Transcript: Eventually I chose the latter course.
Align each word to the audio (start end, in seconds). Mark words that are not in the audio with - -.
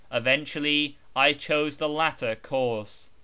Eventually 0.11 0.97
I 1.15 1.33
chose 1.33 1.77
the 1.77 1.87
latter 1.87 2.35
course. 2.35 3.11